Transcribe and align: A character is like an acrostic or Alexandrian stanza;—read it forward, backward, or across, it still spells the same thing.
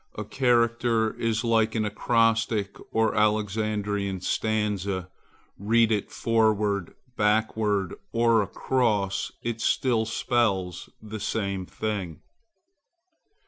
A 0.15 0.25
character 0.25 1.13
is 1.19 1.43
like 1.43 1.75
an 1.75 1.85
acrostic 1.85 2.75
or 2.91 3.13
Alexandrian 3.13 4.19
stanza;—read 4.19 5.91
it 5.91 6.11
forward, 6.11 6.95
backward, 7.15 7.93
or 8.11 8.41
across, 8.41 9.31
it 9.43 9.61
still 9.61 10.05
spells 10.07 10.89
the 11.03 11.19
same 11.19 11.67
thing. 11.67 12.23